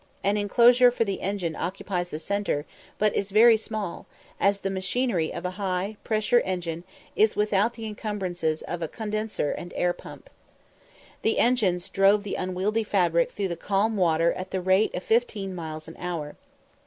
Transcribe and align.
An 0.23 0.35
enclosure 0.35 0.89
for 0.89 1.03
the 1.03 1.21
engine 1.21 1.55
occupies 1.55 2.09
the 2.09 2.17
centre, 2.17 2.65
but 2.97 3.15
is 3.15 3.29
very 3.29 3.55
small, 3.55 4.07
as 4.39 4.61
the 4.61 4.71
machinery 4.71 5.31
of 5.31 5.45
a, 5.45 5.51
high 5.61 5.95
pressure 6.03 6.39
engine 6.39 6.83
is 7.15 7.35
without 7.35 7.75
the 7.75 7.85
encumbrances 7.85 8.63
of 8.63 8.91
condenser 8.91 9.51
and 9.51 9.71
air 9.75 9.93
pump. 9.93 10.31
The 11.21 11.37
engines 11.37 11.87
drove 11.87 12.23
the 12.23 12.33
unwieldy 12.33 12.83
fabric 12.83 13.31
through 13.31 13.49
the 13.49 13.55
calm 13.55 13.95
water 13.95 14.33
at 14.33 14.49
the 14.49 14.59
rate 14.59 14.95
of 14.95 15.03
fifteen 15.03 15.53
miles 15.53 15.87
an 15.87 15.95
hour. 15.99 16.35